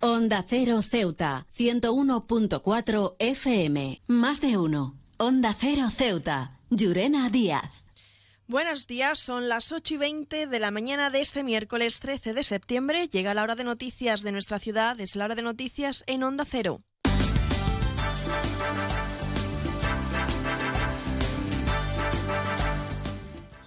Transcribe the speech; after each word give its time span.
Onda 0.00 0.44
Cero 0.46 0.80
Ceuta, 0.80 1.48
101.4 1.56 3.16
FM. 3.18 4.00
Más 4.06 4.40
de 4.40 4.56
uno. 4.56 4.94
Onda 5.16 5.52
Cero 5.58 5.88
Ceuta. 5.92 6.50
Llurena 6.70 7.28
Díaz. 7.30 7.84
Buenos 8.46 8.86
días, 8.86 9.18
son 9.18 9.48
las 9.48 9.72
8 9.72 9.94
y 9.94 9.96
20 9.96 10.46
de 10.46 10.60
la 10.60 10.70
mañana 10.70 11.10
de 11.10 11.20
este 11.20 11.42
miércoles 11.42 11.98
13 11.98 12.32
de 12.32 12.44
septiembre. 12.44 13.08
Llega 13.08 13.34
la 13.34 13.42
hora 13.42 13.56
de 13.56 13.64
noticias 13.64 14.22
de 14.22 14.30
nuestra 14.30 14.60
ciudad, 14.60 15.00
es 15.00 15.16
la 15.16 15.24
hora 15.24 15.34
de 15.34 15.42
noticias 15.42 16.04
en 16.06 16.22
Onda 16.22 16.44
Cero. 16.44 16.78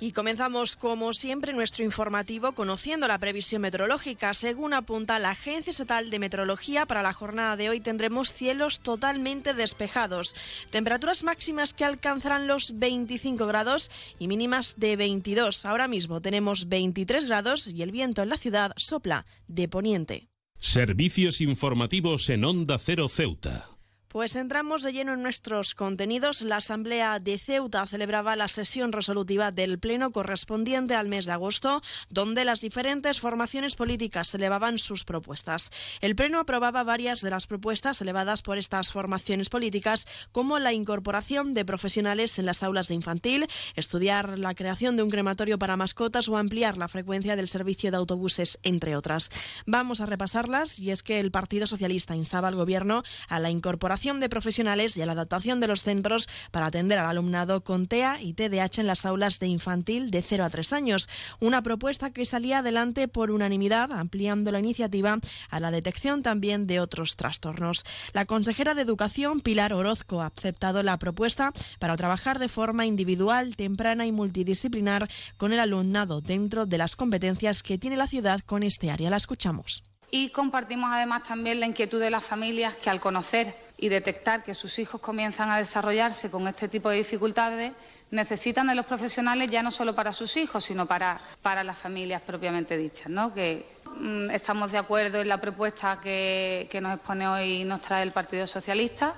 Y 0.03 0.13
comenzamos, 0.13 0.75
como 0.75 1.13
siempre, 1.13 1.53
nuestro 1.53 1.85
informativo 1.85 2.53
conociendo 2.53 3.07
la 3.07 3.19
previsión 3.19 3.61
meteorológica. 3.61 4.33
Según 4.33 4.73
apunta 4.73 5.19
la 5.19 5.29
Agencia 5.29 5.69
Estatal 5.69 6.09
de 6.09 6.17
Meteorología, 6.17 6.87
para 6.87 7.03
la 7.03 7.13
jornada 7.13 7.55
de 7.55 7.69
hoy 7.69 7.81
tendremos 7.81 8.33
cielos 8.33 8.79
totalmente 8.79 9.53
despejados, 9.53 10.33
temperaturas 10.71 11.23
máximas 11.23 11.75
que 11.75 11.85
alcanzarán 11.85 12.47
los 12.47 12.79
25 12.79 13.45
grados 13.45 13.91
y 14.17 14.27
mínimas 14.27 14.79
de 14.79 14.95
22. 14.95 15.65
Ahora 15.65 15.87
mismo 15.87 16.19
tenemos 16.19 16.67
23 16.67 17.25
grados 17.27 17.67
y 17.67 17.83
el 17.83 17.91
viento 17.91 18.23
en 18.23 18.29
la 18.29 18.37
ciudad 18.37 18.73
sopla 18.77 19.27
de 19.47 19.67
poniente. 19.67 20.29
Servicios 20.57 21.41
informativos 21.41 22.27
en 22.31 22.43
Onda 22.43 22.79
Cero 22.79 23.07
Ceuta. 23.07 23.69
Pues 24.11 24.35
entramos 24.35 24.83
de 24.83 24.91
lleno 24.91 25.13
en 25.13 25.23
nuestros 25.23 25.73
contenidos. 25.73 26.41
La 26.41 26.57
Asamblea 26.57 27.21
de 27.21 27.37
Ceuta 27.37 27.87
celebraba 27.87 28.35
la 28.35 28.49
sesión 28.49 28.91
resolutiva 28.91 29.51
del 29.51 29.79
Pleno 29.79 30.11
correspondiente 30.11 30.95
al 30.95 31.07
mes 31.07 31.27
de 31.27 31.31
agosto, 31.31 31.81
donde 32.09 32.43
las 32.43 32.59
diferentes 32.59 33.21
formaciones 33.21 33.77
políticas 33.77 34.35
elevaban 34.35 34.79
sus 34.79 35.05
propuestas. 35.05 35.71
El 36.01 36.17
Pleno 36.17 36.41
aprobaba 36.41 36.83
varias 36.83 37.21
de 37.21 37.29
las 37.29 37.47
propuestas 37.47 38.01
elevadas 38.01 38.41
por 38.41 38.57
estas 38.57 38.91
formaciones 38.91 39.47
políticas, 39.47 40.05
como 40.33 40.59
la 40.59 40.73
incorporación 40.73 41.53
de 41.53 41.63
profesionales 41.63 42.37
en 42.37 42.47
las 42.47 42.63
aulas 42.63 42.89
de 42.89 42.95
infantil, 42.95 43.47
estudiar 43.77 44.37
la 44.37 44.55
creación 44.55 44.97
de 44.97 45.03
un 45.03 45.09
crematorio 45.09 45.57
para 45.57 45.77
mascotas 45.77 46.27
o 46.27 46.35
ampliar 46.35 46.77
la 46.77 46.89
frecuencia 46.89 47.37
del 47.37 47.47
servicio 47.47 47.91
de 47.91 47.97
autobuses, 47.97 48.59
entre 48.63 48.97
otras. 48.97 49.29
Vamos 49.65 50.01
a 50.01 50.05
repasarlas 50.05 50.81
y 50.81 50.91
es 50.91 51.01
que 51.01 51.21
el 51.21 51.31
Partido 51.31 51.65
Socialista 51.65 52.13
instaba 52.13 52.49
al 52.49 52.55
Gobierno 52.55 53.03
a 53.29 53.39
la 53.39 53.49
incorporación 53.49 54.00
de 54.01 54.29
profesionales 54.29 54.97
y 54.97 55.03
a 55.03 55.05
la 55.05 55.11
adaptación 55.11 55.59
de 55.59 55.67
los 55.67 55.83
centros 55.83 56.27
para 56.49 56.65
atender 56.65 56.97
al 56.97 57.05
alumnado 57.05 57.63
con 57.63 57.85
TEA 57.85 58.19
y 58.19 58.33
TDAH 58.33 58.81
en 58.81 58.87
las 58.87 59.05
aulas 59.05 59.37
de 59.37 59.45
infantil 59.45 60.09
de 60.09 60.23
0 60.23 60.43
a 60.43 60.49
3 60.49 60.73
años. 60.73 61.07
Una 61.39 61.61
propuesta 61.61 62.09
que 62.09 62.25
salía 62.25 62.59
adelante 62.59 63.07
por 63.07 63.29
unanimidad, 63.29 63.91
ampliando 63.91 64.51
la 64.51 64.59
iniciativa 64.59 65.19
a 65.51 65.59
la 65.59 65.69
detección 65.69 66.23
también 66.23 66.65
de 66.65 66.79
otros 66.79 67.15
trastornos. 67.15 67.83
La 68.13 68.25
consejera 68.25 68.73
de 68.73 68.81
Educación, 68.81 69.39
Pilar 69.39 69.71
Orozco, 69.71 70.23
ha 70.23 70.31
aceptado 70.35 70.81
la 70.81 70.97
propuesta 70.97 71.51
para 71.77 71.95
trabajar 71.95 72.39
de 72.39 72.49
forma 72.49 72.87
individual, 72.87 73.55
temprana 73.55 74.07
y 74.07 74.11
multidisciplinar 74.11 75.09
con 75.37 75.53
el 75.53 75.59
alumnado 75.59 76.21
dentro 76.21 76.65
de 76.65 76.79
las 76.79 76.95
competencias 76.95 77.61
que 77.61 77.77
tiene 77.77 77.97
la 77.97 78.07
ciudad 78.07 78.41
con 78.41 78.63
este 78.63 78.89
área. 78.89 79.11
La 79.11 79.17
escuchamos. 79.17 79.83
Y 80.13 80.29
compartimos 80.29 80.89
además 80.91 81.23
también 81.23 81.61
la 81.61 81.67
inquietud 81.67 81.99
de 81.99 82.09
las 82.09 82.25
familias 82.25 82.75
que 82.75 82.89
al 82.89 82.99
conocer 82.99 83.55
y 83.81 83.89
detectar 83.89 84.43
que 84.43 84.53
sus 84.53 84.77
hijos 84.79 85.01
comienzan 85.01 85.49
a 85.49 85.57
desarrollarse 85.57 86.29
con 86.29 86.47
este 86.47 86.67
tipo 86.69 86.89
de 86.89 86.97
dificultades, 86.97 87.73
necesitan 88.11 88.67
de 88.67 88.75
los 88.75 88.85
profesionales 88.85 89.49
ya 89.49 89.63
no 89.63 89.71
solo 89.71 89.95
para 89.95 90.13
sus 90.13 90.37
hijos, 90.37 90.63
sino 90.63 90.85
para, 90.85 91.19
para 91.41 91.63
las 91.63 91.79
familias 91.79 92.21
propiamente 92.21 92.77
dichas, 92.77 93.09
¿no? 93.09 93.33
que 93.33 93.65
mm, 93.97 94.29
estamos 94.29 94.71
de 94.71 94.77
acuerdo 94.77 95.19
en 95.19 95.27
la 95.27 95.41
propuesta 95.41 95.99
que, 95.99 96.67
que 96.69 96.79
nos 96.79 96.95
expone 96.95 97.27
hoy 97.27 97.61
y 97.61 97.63
nos 97.63 97.81
trae 97.81 98.03
el 98.03 98.11
Partido 98.11 98.45
Socialista. 98.45 99.15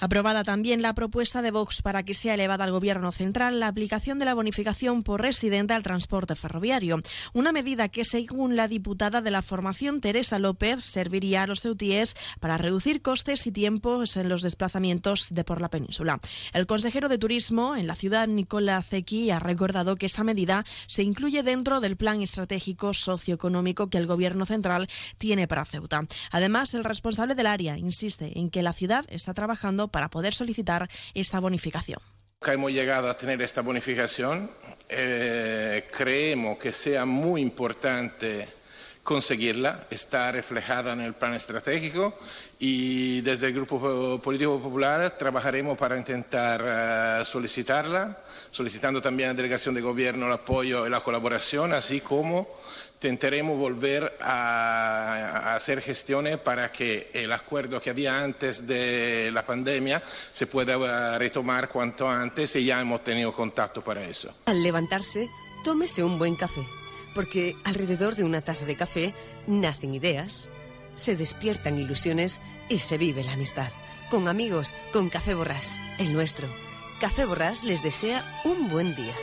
Aprobada 0.00 0.42
también 0.42 0.82
la 0.82 0.94
propuesta 0.94 1.40
de 1.40 1.50
Vox 1.50 1.80
para 1.80 2.02
que 2.02 2.14
sea 2.14 2.34
elevada 2.34 2.64
al 2.64 2.72
Gobierno 2.72 3.12
central 3.12 3.60
la 3.60 3.68
aplicación 3.68 4.18
de 4.18 4.24
la 4.24 4.34
bonificación 4.34 5.02
por 5.02 5.22
residente 5.22 5.72
al 5.72 5.82
transporte 5.82 6.34
ferroviario, 6.34 7.00
una 7.32 7.52
medida 7.52 7.88
que, 7.88 8.04
según 8.04 8.56
la 8.56 8.68
diputada 8.68 9.20
de 9.20 9.30
la 9.30 9.42
formación 9.42 10.00
Teresa 10.00 10.38
López, 10.38 10.82
serviría 10.82 11.44
a 11.44 11.46
los 11.46 11.60
ceutíes 11.60 12.16
para 12.40 12.58
reducir 12.58 13.02
costes 13.02 13.46
y 13.46 13.52
tiempos 13.52 14.16
en 14.16 14.28
los 14.28 14.42
desplazamientos 14.42 15.28
de 15.30 15.44
por 15.44 15.60
la 15.60 15.70
península. 15.70 16.20
El 16.52 16.66
consejero 16.66 17.08
de 17.08 17.18
Turismo 17.18 17.76
en 17.76 17.86
la 17.86 17.94
ciudad, 17.94 18.26
Nicola 18.26 18.82
Zequi, 18.82 19.30
ha 19.30 19.38
recordado 19.38 19.96
que 19.96 20.06
esta 20.06 20.24
medida 20.24 20.64
se 20.86 21.02
incluye 21.02 21.42
dentro 21.42 21.80
del 21.80 21.96
plan 21.96 22.20
estratégico 22.20 22.94
socioeconómico 22.94 23.88
que 23.88 23.98
el 23.98 24.06
Gobierno 24.06 24.44
central 24.44 24.88
tiene 25.18 25.46
para 25.46 25.64
Ceuta. 25.64 26.02
Además, 26.30 26.74
el 26.74 26.84
responsable 26.84 27.34
del 27.34 27.46
área 27.46 27.78
insiste 27.78 28.38
en 28.38 28.50
que 28.50 28.62
la 28.62 28.72
ciudad 28.72 29.04
está 29.08 29.34
trabajando 29.34 29.83
para 29.88 30.08
poder 30.08 30.34
solicitar 30.34 30.88
esta 31.14 31.40
bonificación. 31.40 32.00
Hemos 32.46 32.72
llegado 32.72 33.08
a 33.08 33.16
tener 33.16 33.40
esta 33.40 33.62
bonificación. 33.62 34.50
Eh, 34.88 35.88
creemos 35.90 36.58
que 36.58 36.72
sea 36.72 37.06
muy 37.06 37.40
importante 37.40 38.46
conseguirla, 39.04 39.86
está 39.90 40.32
reflejada 40.32 40.94
en 40.94 41.02
el 41.02 41.12
plan 41.12 41.34
estratégico 41.34 42.18
y 42.58 43.20
desde 43.20 43.48
el 43.48 43.52
Grupo 43.52 44.18
Político 44.20 44.58
Popular 44.58 45.16
trabajaremos 45.18 45.76
para 45.76 45.96
intentar 45.96 47.20
uh, 47.20 47.24
solicitarla, 47.24 48.16
solicitando 48.50 49.02
también 49.02 49.28
a 49.28 49.32
la 49.32 49.36
delegación 49.36 49.74
de 49.74 49.82
gobierno 49.82 50.26
el 50.26 50.32
apoyo 50.32 50.86
y 50.86 50.90
la 50.90 51.00
colaboración, 51.00 51.74
así 51.74 52.00
como 52.00 52.48
intentaremos 53.04 53.58
volver 53.58 54.16
a, 54.18 55.50
a, 55.50 55.56
hacer 55.56 55.82
gestiones 55.82 56.38
para 56.38 56.72
que 56.72 57.10
el 57.12 57.32
acuerdo 57.32 57.78
que 57.80 57.90
había 57.90 58.22
antes 58.22 58.66
de 58.66 59.30
la 59.30 59.44
pandemia 59.44 60.02
se 60.32 60.46
pueda 60.46 61.18
retomar 61.18 61.68
cuanto 61.68 62.08
antes 62.08 62.56
y 62.56 62.64
ya 62.64 62.80
hemos 62.80 63.04
tenido 63.04 63.30
contacto 63.32 63.82
para 63.82 64.02
eso. 64.02 64.34
Al 64.46 64.62
levantarse, 64.62 65.28
tómese 65.64 66.02
un 66.02 66.18
buen 66.18 66.34
café, 66.34 66.66
porque 67.14 67.56
alrededor 67.64 68.14
de 68.14 68.24
una 68.24 68.40
taza 68.40 68.64
de 68.64 68.76
café 68.76 69.14
nacen 69.46 69.94
ideas, 69.94 70.48
se 70.96 71.14
despiertan 71.14 71.78
ilusiones 71.78 72.40
y 72.70 72.78
se 72.78 72.96
vive 72.96 73.22
la 73.22 73.34
amistad. 73.34 73.68
Con 74.10 74.28
amigos, 74.28 74.72
con 74.92 75.10
Café 75.10 75.34
Borrás, 75.34 75.78
el 75.98 76.12
nuestro. 76.12 76.46
Café 77.00 77.26
Borrás 77.26 77.64
les 77.64 77.82
desea 77.82 78.24
un 78.44 78.70
buen 78.70 78.94
día 78.94 79.14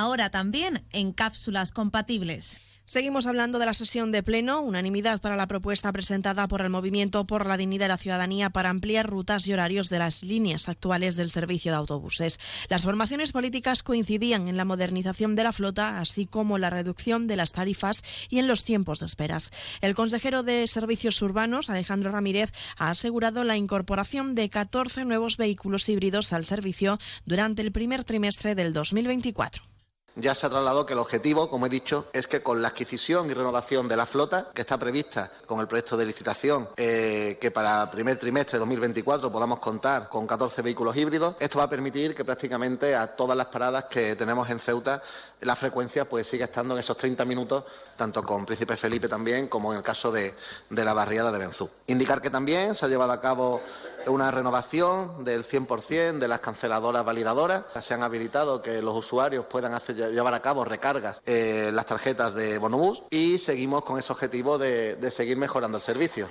ahora 0.00 0.30
también 0.30 0.84
en 0.90 1.12
cápsulas 1.12 1.72
compatibles. 1.72 2.60
Seguimos 2.90 3.28
hablando 3.28 3.60
de 3.60 3.66
la 3.66 3.74
sesión 3.74 4.10
de 4.10 4.24
pleno, 4.24 4.62
unanimidad 4.62 5.20
para 5.20 5.36
la 5.36 5.46
propuesta 5.46 5.92
presentada 5.92 6.48
por 6.48 6.60
el 6.60 6.70
Movimiento 6.70 7.24
por 7.24 7.46
la 7.46 7.56
Dignidad 7.56 7.84
de 7.84 7.90
la 7.90 7.96
Ciudadanía 7.98 8.50
para 8.50 8.68
ampliar 8.68 9.08
rutas 9.08 9.46
y 9.46 9.52
horarios 9.52 9.90
de 9.90 10.00
las 10.00 10.24
líneas 10.24 10.68
actuales 10.68 11.14
del 11.14 11.30
servicio 11.30 11.70
de 11.70 11.76
autobuses. 11.76 12.40
Las 12.68 12.82
formaciones 12.82 13.30
políticas 13.30 13.84
coincidían 13.84 14.48
en 14.48 14.56
la 14.56 14.64
modernización 14.64 15.36
de 15.36 15.44
la 15.44 15.52
flota, 15.52 16.00
así 16.00 16.26
como 16.26 16.58
la 16.58 16.68
reducción 16.68 17.28
de 17.28 17.36
las 17.36 17.52
tarifas 17.52 18.02
y 18.28 18.40
en 18.40 18.48
los 18.48 18.64
tiempos 18.64 18.98
de 18.98 19.06
esperas. 19.06 19.52
El 19.82 19.94
consejero 19.94 20.42
de 20.42 20.66
Servicios 20.66 21.22
Urbanos, 21.22 21.70
Alejandro 21.70 22.10
Ramírez, 22.10 22.50
ha 22.76 22.90
asegurado 22.90 23.44
la 23.44 23.56
incorporación 23.56 24.34
de 24.34 24.50
14 24.50 25.04
nuevos 25.04 25.36
vehículos 25.36 25.88
híbridos 25.88 26.32
al 26.32 26.44
servicio 26.44 26.98
durante 27.24 27.62
el 27.62 27.70
primer 27.70 28.02
trimestre 28.02 28.56
del 28.56 28.72
2024. 28.72 29.69
Ya 30.16 30.34
se 30.34 30.46
ha 30.46 30.50
trasladado 30.50 30.84
que 30.84 30.94
el 30.94 30.98
objetivo, 30.98 31.48
como 31.48 31.66
he 31.66 31.68
dicho, 31.68 32.06
es 32.12 32.26
que 32.26 32.42
con 32.42 32.60
la 32.60 32.68
adquisición 32.68 33.30
y 33.30 33.34
renovación 33.34 33.88
de 33.88 33.96
la 33.96 34.06
flota, 34.06 34.48
que 34.52 34.62
está 34.62 34.76
prevista 34.76 35.30
con 35.46 35.60
el 35.60 35.68
proyecto 35.68 35.96
de 35.96 36.04
licitación, 36.04 36.68
eh, 36.76 37.38
que 37.40 37.50
para 37.50 37.90
primer 37.90 38.18
trimestre 38.18 38.56
de 38.56 38.60
2024 38.60 39.30
podamos 39.30 39.60
contar 39.60 40.08
con 40.08 40.26
14 40.26 40.62
vehículos 40.62 40.96
híbridos, 40.96 41.36
esto 41.38 41.58
va 41.58 41.64
a 41.64 41.68
permitir 41.68 42.14
que 42.14 42.24
prácticamente 42.24 42.96
a 42.96 43.14
todas 43.14 43.36
las 43.36 43.46
paradas 43.46 43.84
que 43.84 44.16
tenemos 44.16 44.50
en 44.50 44.58
Ceuta 44.58 45.00
la 45.40 45.56
frecuencia 45.56 46.08
pues 46.08 46.26
sigue 46.26 46.44
estando 46.44 46.74
en 46.74 46.80
esos 46.80 46.96
30 46.96 47.24
minutos, 47.24 47.64
tanto 47.96 48.22
con 48.22 48.44
Príncipe 48.44 48.76
Felipe 48.76 49.08
también 49.08 49.48
como 49.48 49.72
en 49.72 49.78
el 49.78 49.84
caso 49.84 50.10
de, 50.10 50.34
de 50.68 50.84
la 50.84 50.92
barriada 50.92 51.30
de 51.30 51.38
Benzú. 51.38 51.70
Indicar 51.86 52.20
que 52.20 52.30
también 52.30 52.74
se 52.74 52.84
ha 52.84 52.88
llevado 52.88 53.12
a 53.12 53.20
cabo 53.20 53.60
una 54.06 54.30
renovación 54.30 55.24
del 55.24 55.44
100% 55.44 56.18
de 56.18 56.28
las 56.28 56.40
canceladoras 56.40 57.04
validadoras. 57.04 57.64
Se 57.80 57.94
han 57.94 58.02
habilitado 58.02 58.62
que 58.62 58.82
los 58.82 58.94
usuarios 58.94 59.46
puedan 59.46 59.74
hacer, 59.74 59.96
llevar 59.96 60.34
a 60.34 60.40
cabo 60.40 60.64
recargas 60.64 61.22
eh, 61.26 61.70
las 61.72 61.86
tarjetas 61.86 62.34
de 62.34 62.58
Bonobús 62.58 63.02
y 63.10 63.38
seguimos 63.38 63.84
con 63.84 63.98
ese 63.98 64.12
objetivo 64.12 64.58
de, 64.58 64.96
de 64.96 65.10
seguir 65.10 65.36
mejorando 65.36 65.78
el 65.78 65.82
servicio. 65.82 66.28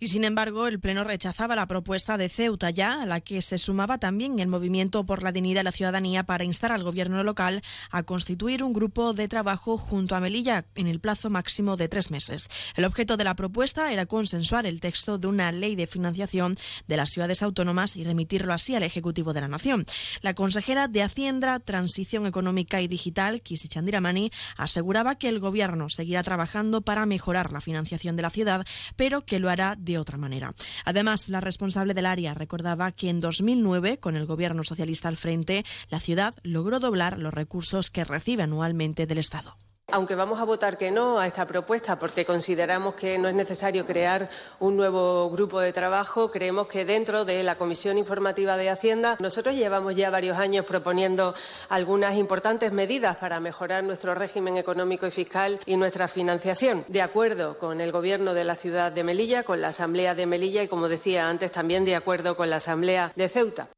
Y 0.00 0.06
sin 0.06 0.22
embargo, 0.22 0.68
el 0.68 0.78
Pleno 0.78 1.02
rechazaba 1.02 1.56
la 1.56 1.66
propuesta 1.66 2.16
de 2.16 2.28
Ceuta 2.28 2.70
ya, 2.70 3.02
a 3.02 3.06
la 3.06 3.20
que 3.20 3.42
se 3.42 3.58
sumaba 3.58 3.98
también 3.98 4.38
el 4.38 4.46
Movimiento 4.46 5.04
por 5.04 5.24
la 5.24 5.32
Dignidad 5.32 5.60
de 5.60 5.64
la 5.64 5.72
Ciudadanía 5.72 6.22
para 6.22 6.44
instar 6.44 6.70
al 6.70 6.84
Gobierno 6.84 7.24
local 7.24 7.62
a 7.90 8.04
constituir 8.04 8.62
un 8.62 8.72
grupo 8.72 9.12
de 9.12 9.26
trabajo 9.26 9.76
junto 9.76 10.14
a 10.14 10.20
Melilla 10.20 10.66
en 10.76 10.86
el 10.86 11.00
plazo 11.00 11.30
máximo 11.30 11.76
de 11.76 11.88
tres 11.88 12.12
meses. 12.12 12.48
El 12.76 12.84
objeto 12.84 13.16
de 13.16 13.24
la 13.24 13.34
propuesta 13.34 13.92
era 13.92 14.06
consensuar 14.06 14.66
el 14.66 14.80
texto 14.80 15.18
de 15.18 15.26
una 15.26 15.50
ley 15.50 15.74
de 15.74 15.88
financiación 15.88 16.56
de 16.86 16.96
las 16.96 17.10
ciudades 17.10 17.42
autónomas 17.42 17.96
y 17.96 18.04
remitirlo 18.04 18.52
así 18.52 18.76
al 18.76 18.84
Ejecutivo 18.84 19.32
de 19.32 19.40
la 19.40 19.48
Nación. 19.48 19.84
La 20.20 20.34
consejera 20.34 20.86
de 20.86 21.02
Hacienda, 21.02 21.58
Transición 21.58 22.26
Económica 22.26 22.80
y 22.80 22.86
Digital, 22.86 23.42
Kisi 23.42 23.66
Chandiramani, 23.66 24.30
aseguraba 24.56 25.16
que 25.16 25.28
el 25.28 25.40
Gobierno 25.40 25.88
seguirá 25.88 26.22
trabajando 26.22 26.82
para 26.82 27.04
mejorar 27.06 27.52
la 27.52 27.60
financiación 27.60 28.14
de 28.14 28.22
la 28.22 28.30
ciudad, 28.30 28.64
pero 28.94 29.24
que 29.24 29.40
lo 29.40 29.50
hará 29.50 29.74
de 29.76 29.87
otra 29.96 30.18
manera. 30.18 30.54
Además, 30.84 31.28
la 31.28 31.40
responsable 31.40 31.94
del 31.94 32.06
área 32.06 32.34
recordaba 32.34 32.92
que 32.92 33.08
en 33.08 33.20
2009, 33.20 34.00
con 34.00 34.16
el 34.16 34.26
gobierno 34.26 34.64
socialista 34.64 35.08
al 35.08 35.16
frente, 35.16 35.64
la 35.88 36.00
ciudad 36.00 36.34
logró 36.42 36.80
doblar 36.80 37.18
los 37.18 37.32
recursos 37.32 37.90
que 37.90 38.04
recibe 38.04 38.42
anualmente 38.42 39.06
del 39.06 39.18
Estado. 39.18 39.56
Aunque 39.90 40.14
vamos 40.14 40.38
a 40.38 40.44
votar 40.44 40.76
que 40.76 40.90
no 40.90 41.18
a 41.18 41.26
esta 41.26 41.46
propuesta 41.46 41.98
porque 41.98 42.26
consideramos 42.26 42.94
que 42.94 43.18
no 43.18 43.26
es 43.26 43.34
necesario 43.34 43.86
crear 43.86 44.28
un 44.60 44.76
nuevo 44.76 45.30
grupo 45.30 45.60
de 45.60 45.72
trabajo, 45.72 46.30
creemos 46.30 46.66
que 46.66 46.84
dentro 46.84 47.24
de 47.24 47.42
la 47.42 47.54
Comisión 47.54 47.96
Informativa 47.96 48.58
de 48.58 48.68
Hacienda 48.68 49.16
nosotros 49.18 49.54
llevamos 49.54 49.96
ya 49.96 50.10
varios 50.10 50.36
años 50.36 50.66
proponiendo 50.66 51.34
algunas 51.70 52.16
importantes 52.16 52.70
medidas 52.70 53.16
para 53.16 53.40
mejorar 53.40 53.82
nuestro 53.82 54.14
régimen 54.14 54.58
económico 54.58 55.06
y 55.06 55.10
fiscal 55.10 55.58
y 55.64 55.78
nuestra 55.78 56.06
financiación, 56.06 56.84
de 56.88 57.00
acuerdo 57.00 57.56
con 57.56 57.80
el 57.80 57.90
Gobierno 57.90 58.34
de 58.34 58.44
la 58.44 58.56
ciudad 58.56 58.92
de 58.92 59.04
Melilla, 59.04 59.42
con 59.42 59.62
la 59.62 59.68
Asamblea 59.68 60.14
de 60.14 60.26
Melilla 60.26 60.62
y, 60.62 60.68
como 60.68 60.90
decía 60.90 61.30
antes, 61.30 61.50
también 61.50 61.86
de 61.86 61.96
acuerdo 61.96 62.36
con 62.36 62.50
la 62.50 62.56
Asamblea 62.56 63.10
de 63.16 63.30
Ceuta. 63.30 63.68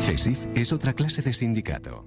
CESIF 0.00 0.46
es 0.54 0.72
otra 0.72 0.94
clase 0.94 1.20
de 1.20 1.34
sindicato. 1.34 2.06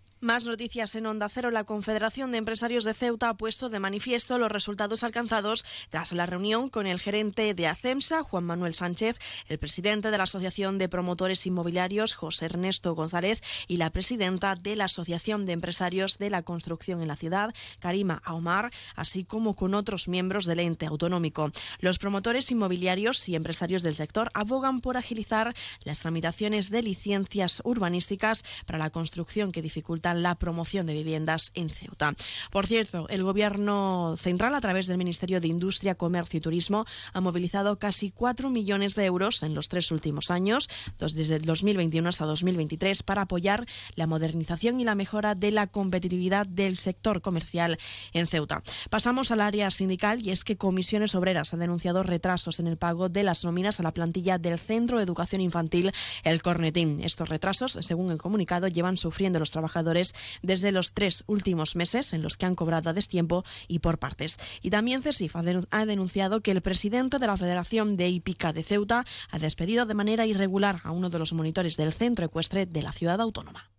Más 0.23 0.45
noticias 0.45 0.93
en 0.93 1.07
Onda 1.07 1.29
Cero. 1.29 1.49
La 1.49 1.63
Confederación 1.63 2.31
de 2.31 2.37
Empresarios 2.37 2.83
de 2.83 2.93
Ceuta 2.93 3.29
ha 3.29 3.33
puesto 3.33 3.69
de 3.69 3.79
manifiesto 3.79 4.37
los 4.37 4.51
resultados 4.51 5.03
alcanzados 5.03 5.65
tras 5.89 6.11
la 6.11 6.27
reunión 6.27 6.69
con 6.69 6.85
el 6.85 6.99
gerente 6.99 7.55
de 7.55 7.65
ACEMSA, 7.65 8.21
Juan 8.21 8.43
Manuel 8.43 8.75
Sánchez, 8.75 9.17
el 9.49 9.57
presidente 9.57 10.11
de 10.11 10.19
la 10.19 10.25
Asociación 10.25 10.77
de 10.77 10.89
Promotores 10.89 11.47
Inmobiliarios, 11.47 12.13
José 12.13 12.45
Ernesto 12.45 12.93
González, 12.93 13.41
y 13.67 13.77
la 13.77 13.89
presidenta 13.89 14.53
de 14.53 14.75
la 14.75 14.85
Asociación 14.85 15.47
de 15.47 15.53
Empresarios 15.53 16.19
de 16.19 16.29
la 16.29 16.43
Construcción 16.43 17.01
en 17.01 17.07
la 17.07 17.15
ciudad, 17.15 17.51
Karima 17.79 18.21
Aomar, 18.23 18.71
así 18.95 19.23
como 19.23 19.55
con 19.55 19.73
otros 19.73 20.07
miembros 20.07 20.45
del 20.45 20.59
ente 20.59 20.85
autonómico. 20.85 21.51
Los 21.79 21.97
promotores 21.97 22.51
inmobiliarios 22.51 23.27
y 23.27 23.35
empresarios 23.35 23.81
del 23.81 23.95
sector 23.95 24.29
abogan 24.35 24.81
por 24.81 24.97
agilizar 24.97 25.55
las 25.83 26.01
tramitaciones 26.01 26.69
de 26.69 26.83
licencias 26.83 27.63
urbanísticas 27.65 28.45
para 28.67 28.77
la 28.77 28.91
construcción 28.91 29.51
que 29.51 29.63
dificulta 29.63 30.10
la 30.13 30.35
promoción 30.35 30.85
de 30.85 30.93
viviendas 30.93 31.51
en 31.55 31.69
Ceuta. 31.69 32.13
Por 32.51 32.67
cierto, 32.67 33.07
el 33.09 33.23
Gobierno 33.23 34.15
central, 34.17 34.55
a 34.55 34.61
través 34.61 34.87
del 34.87 34.97
Ministerio 34.97 35.41
de 35.41 35.47
Industria, 35.47 35.95
Comercio 35.95 36.37
y 36.37 36.41
Turismo, 36.41 36.85
ha 37.13 37.21
movilizado 37.21 37.79
casi 37.79 38.11
4 38.11 38.49
millones 38.49 38.95
de 38.95 39.05
euros 39.05 39.43
en 39.43 39.55
los 39.55 39.69
tres 39.69 39.91
últimos 39.91 40.31
años, 40.31 40.69
desde 40.99 41.35
el 41.35 41.43
2021 41.43 42.07
hasta 42.09 42.25
2023, 42.25 43.03
para 43.03 43.23
apoyar 43.23 43.65
la 43.95 44.07
modernización 44.07 44.79
y 44.79 44.83
la 44.83 44.95
mejora 44.95 45.35
de 45.35 45.51
la 45.51 45.67
competitividad 45.67 46.47
del 46.47 46.77
sector 46.77 47.21
comercial 47.21 47.77
en 48.13 48.27
Ceuta. 48.27 48.63
Pasamos 48.89 49.31
al 49.31 49.41
área 49.41 49.71
sindical 49.71 50.25
y 50.25 50.31
es 50.31 50.43
que 50.43 50.57
Comisiones 50.57 51.15
Obreras 51.15 51.53
ha 51.53 51.57
denunciado 51.57 52.03
retrasos 52.03 52.59
en 52.59 52.67
el 52.67 52.77
pago 52.77 53.09
de 53.09 53.23
las 53.23 53.43
nóminas 53.45 53.79
a 53.79 53.83
la 53.83 53.93
plantilla 53.93 54.37
del 54.37 54.59
Centro 54.59 54.97
de 54.97 55.03
Educación 55.03 55.41
Infantil 55.41 55.91
El 56.23 56.41
Cornetín. 56.41 57.01
Estos 57.03 57.29
retrasos, 57.29 57.77
según 57.81 58.11
el 58.11 58.17
comunicado, 58.17 58.67
llevan 58.67 58.97
sufriendo 58.97 59.39
los 59.39 59.51
trabajadores 59.51 60.00
desde 60.41 60.71
los 60.71 60.93
tres 60.93 61.23
últimos 61.27 61.75
meses 61.75 62.13
en 62.13 62.21
los 62.21 62.37
que 62.37 62.45
han 62.45 62.55
cobrado 62.55 62.89
a 62.89 62.93
destiempo 62.93 63.43
y 63.67 63.79
por 63.79 63.99
partes. 63.99 64.37
Y 64.61 64.69
también 64.69 65.01
CESIF 65.01 65.35
ha 65.35 65.85
denunciado 65.85 66.41
que 66.41 66.51
el 66.51 66.61
presidente 66.61 67.19
de 67.19 67.27
la 67.27 67.37
Federación 67.37 67.97
de 67.97 68.09
Hípica 68.09 68.53
de 68.53 68.63
Ceuta 68.63 69.05
ha 69.29 69.39
despedido 69.39 69.85
de 69.85 69.93
manera 69.93 70.25
irregular 70.25 70.81
a 70.83 70.91
uno 70.91 71.09
de 71.09 71.19
los 71.19 71.33
monitores 71.33 71.77
del 71.77 71.93
centro 71.93 72.25
ecuestre 72.25 72.65
de 72.65 72.81
la 72.81 72.91
ciudad 72.91 73.21
autónoma. 73.21 73.69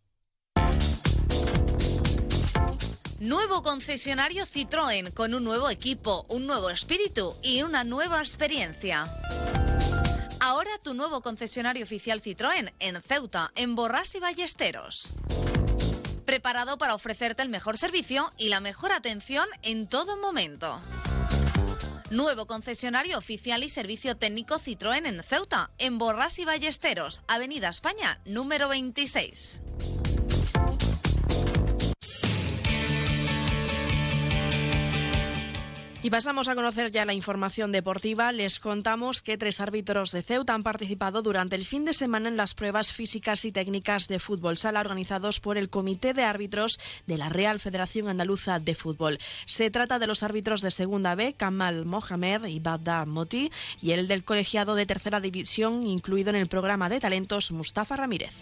Nuevo 3.23 3.63
concesionario 3.63 4.45
Citroën 4.47 5.15
con 5.15 5.33
un 5.35 5.45
nuevo 5.45 5.71
equipo, 5.71 6.27
un 6.29 6.45
nuevo 6.45 6.71
espíritu 6.71 7.33
y 7.43 7.63
una 7.63 7.85
nueva 7.85 8.19
experiencia. 8.19 9.09
Ahora 10.41 10.73
tu 10.83 10.93
nuevo 10.93 11.21
concesionario 11.21 11.85
oficial 11.85 12.21
Citroën 12.21 12.73
en 12.81 13.01
Ceuta, 13.01 13.53
en 13.55 13.77
Borras 13.77 14.17
y 14.17 14.19
Ballesteros 14.19 15.15
preparado 16.25 16.79
para 16.79 16.95
ofrecerte 16.95 17.43
el 17.43 17.49
mejor 17.49 17.79
servicio 17.79 18.33
y 18.39 18.49
la 18.49 18.61
mejor 18.61 18.93
atención 18.93 19.47
en 19.63 19.87
todo 19.87 20.17
momento. 20.17 20.81
Nuevo 22.11 22.47
concesionario 22.47 23.17
oficial 23.17 23.65
y 23.65 23.71
servicio 23.71 24.17
técnico 24.17 24.59
Citroën 24.59 25.07
en 25.07 25.23
Ceuta, 25.23 25.71
en 25.79 25.97
Borras 25.97 26.39
y 26.39 26.45
Ballesteros, 26.45 27.23
Avenida 27.27 27.71
España, 27.71 28.21
número 28.27 28.69
26. 28.69 29.63
Y 36.05 36.11
pasamos 36.11 36.49
a 36.49 36.57
conocer 36.57 36.91
ya 36.91 37.05
la 37.05 37.15
información 37.15 37.71
deportiva. 37.71 38.33
Les 38.33 38.59
contamos 38.59 39.23
que 39.23 39.39
tres 39.39 39.61
árbitros 39.61 40.11
de 40.11 40.25
Ceuta 40.25 40.53
han 40.53 40.65
participado 40.65 41.23
durante 41.23 41.55
el 41.55 41.65
fin 41.65 41.85
de 41.85 41.95
semana 41.95 42.29
en 42.29 42.37
las 42.37 42.55
pruebas 42.55 42.93
físicas 42.93 43.45
y 43.45 43.53
técnicas 43.53 44.09
de 44.09 44.19
fútbol 44.19 44.59
sala 44.59 44.81
organizados 44.81 45.39
por 45.39 45.57
el 45.57 45.71
Comité 45.71 46.13
de 46.13 46.25
Árbitros 46.25 46.81
de 47.07 47.19
la 47.19 47.29
Real 47.29 47.61
Federación 47.61 48.09
Andaluza 48.09 48.59
de 48.59 48.75
Fútbol. 48.75 49.19
Se 49.45 49.71
trata 49.71 50.01
de 50.01 50.09
los 50.09 50.25
árbitros 50.25 50.61
de 50.63 50.73
Segunda 50.73 51.15
B, 51.15 51.35
Kamal 51.35 51.87
Mohamed 51.87 52.47
y 52.47 52.59
Badda 52.59 53.05
Moti, 53.05 53.53
y 53.81 53.93
el 53.93 54.09
del 54.09 54.25
colegiado 54.25 54.75
de 54.75 54.87
Tercera 54.87 55.21
División, 55.21 55.87
incluido 55.87 56.31
en 56.31 56.37
el 56.37 56.49
programa 56.49 56.89
de 56.89 56.99
talentos 56.99 57.53
Mustafa 57.53 57.95
Ramírez. 57.95 58.35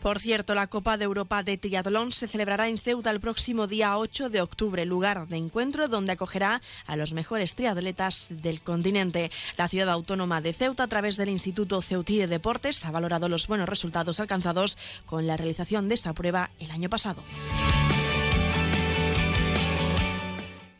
Por 0.00 0.18
cierto, 0.18 0.54
la 0.54 0.66
Copa 0.66 0.96
de 0.96 1.04
Europa 1.04 1.42
de 1.42 1.58
Triatlón 1.58 2.12
se 2.12 2.26
celebrará 2.26 2.68
en 2.68 2.78
Ceuta 2.78 3.10
el 3.10 3.20
próximo 3.20 3.66
día 3.66 3.98
8 3.98 4.30
de 4.30 4.40
octubre, 4.40 4.86
lugar 4.86 5.28
de 5.28 5.36
encuentro 5.36 5.88
donde 5.88 6.12
acogerá 6.12 6.62
a 6.86 6.96
los 6.96 7.12
mejores 7.12 7.54
triatletas 7.54 8.28
del 8.30 8.62
continente. 8.62 9.30
La 9.58 9.68
ciudad 9.68 9.90
autónoma 9.90 10.40
de 10.40 10.54
Ceuta, 10.54 10.84
a 10.84 10.88
través 10.88 11.18
del 11.18 11.28
Instituto 11.28 11.82
Ceutí 11.82 12.16
de 12.16 12.28
Deportes, 12.28 12.84
ha 12.86 12.90
valorado 12.90 13.28
los 13.28 13.46
buenos 13.46 13.68
resultados 13.68 14.20
alcanzados 14.20 14.78
con 15.04 15.26
la 15.26 15.36
realización 15.36 15.88
de 15.88 15.94
esta 15.96 16.14
prueba 16.14 16.50
el 16.58 16.70
año 16.70 16.88
pasado. 16.88 17.22